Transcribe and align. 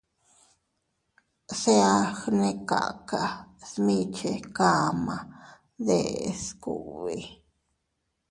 Se 1.59 1.75
a 1.93 1.95
gnekaka 2.31 3.21
smiche 3.69 4.31
kama 4.55 5.17
deʼes 5.85 6.41
kugbi. 6.63 7.17